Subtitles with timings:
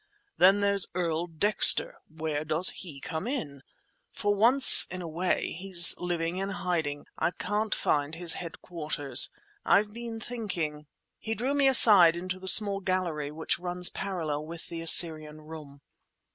[0.39, 1.99] Then there's Earl Dexter.
[2.09, 3.61] Where does he come in?
[4.09, 7.05] For once in a way he's living in hiding.
[7.19, 9.29] I can't find his headquarters.
[9.63, 10.87] I've been thinking—"
[11.19, 15.81] He drew me aside into the small gallery which runs parallel with the Assyrian Room.